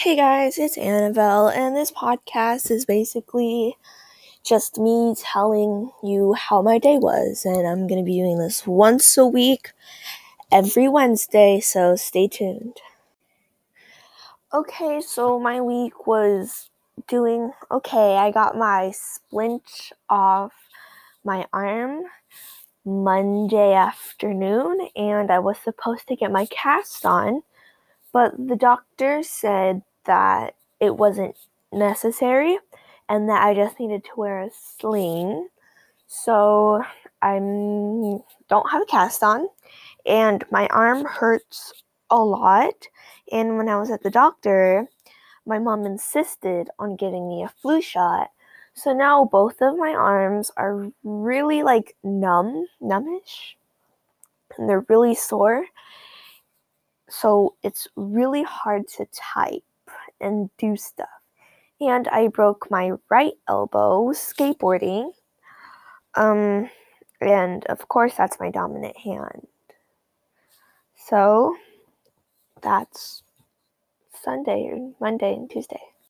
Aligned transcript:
Hey 0.00 0.16
guys, 0.16 0.56
it's 0.56 0.78
Annabelle, 0.78 1.48
and 1.48 1.76
this 1.76 1.92
podcast 1.92 2.70
is 2.70 2.86
basically 2.86 3.76
just 4.42 4.78
me 4.78 5.14
telling 5.14 5.90
you 6.02 6.32
how 6.32 6.62
my 6.62 6.78
day 6.78 6.96
was, 6.96 7.44
and 7.44 7.68
I'm 7.68 7.86
gonna 7.86 8.02
be 8.02 8.14
doing 8.14 8.38
this 8.38 8.66
once 8.66 9.18
a 9.18 9.26
week, 9.26 9.72
every 10.50 10.88
Wednesday, 10.88 11.60
so 11.60 11.96
stay 11.96 12.28
tuned. 12.28 12.78
Okay, 14.54 15.02
so 15.02 15.38
my 15.38 15.60
week 15.60 16.06
was 16.06 16.70
doing 17.06 17.52
okay. 17.70 18.16
I 18.16 18.30
got 18.30 18.56
my 18.56 18.92
splint 18.92 19.92
off 20.08 20.54
my 21.24 21.44
arm 21.52 22.04
Monday 22.86 23.74
afternoon, 23.74 24.88
and 24.96 25.30
I 25.30 25.40
was 25.40 25.58
supposed 25.58 26.08
to 26.08 26.16
get 26.16 26.32
my 26.32 26.46
cast 26.46 27.04
on, 27.04 27.42
but 28.14 28.32
the 28.38 28.56
doctor 28.56 29.22
said 29.22 29.82
that 30.10 30.56
it 30.80 30.96
wasn't 30.96 31.36
necessary 31.72 32.58
and 33.08 33.28
that 33.28 33.44
I 33.44 33.54
just 33.54 33.78
needed 33.78 34.02
to 34.02 34.10
wear 34.16 34.40
a 34.40 34.50
sling. 34.50 35.46
So 36.08 36.82
I 37.22 37.38
don't 38.48 38.70
have 38.72 38.82
a 38.82 38.86
cast 38.86 39.22
on 39.22 39.46
and 40.04 40.42
my 40.50 40.66
arm 40.68 41.04
hurts 41.04 41.84
a 42.10 42.18
lot. 42.18 42.88
And 43.30 43.56
when 43.56 43.68
I 43.68 43.78
was 43.78 43.88
at 43.92 44.02
the 44.02 44.10
doctor, 44.10 44.88
my 45.46 45.60
mom 45.60 45.86
insisted 45.86 46.68
on 46.80 46.96
giving 46.96 47.28
me 47.28 47.44
a 47.44 47.54
flu 47.62 47.80
shot. 47.80 48.30
So 48.74 48.92
now 48.92 49.26
both 49.26 49.62
of 49.62 49.78
my 49.78 49.90
arms 49.90 50.50
are 50.56 50.90
really 51.04 51.62
like 51.62 51.94
numb, 52.02 52.66
numbish, 52.82 53.54
and 54.58 54.68
they're 54.68 54.86
really 54.88 55.14
sore. 55.14 55.66
So 57.08 57.54
it's 57.62 57.86
really 57.94 58.42
hard 58.42 58.88
to 58.96 59.06
type 59.12 59.62
and 60.20 60.50
do 60.58 60.76
stuff. 60.76 61.08
And 61.80 62.08
I 62.08 62.28
broke 62.28 62.70
my 62.70 62.92
right 63.10 63.32
elbow 63.48 64.12
skateboarding. 64.12 65.10
Um, 66.14 66.70
and 67.20 67.64
of 67.66 67.88
course, 67.88 68.14
that's 68.16 68.40
my 68.40 68.50
dominant 68.50 68.96
hand. 68.96 69.46
So 71.08 71.56
that's 72.62 73.22
Sunday 74.22 74.92
Monday 75.00 75.34
and 75.34 75.50
Tuesday. 75.50 75.80